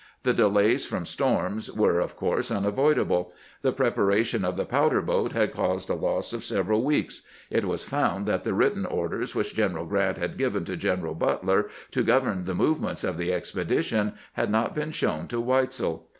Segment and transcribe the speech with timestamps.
[0.23, 3.33] The delays from storms were, of course, unavoidable.
[3.61, 7.21] "The preparation of the powder boat had caused a loss of several weeks.
[7.51, 11.19] It was found that the written orders which General Grant had given to Gen eral
[11.19, 16.07] Butler to govern the movements of the expedition had not been shown to Weitzel.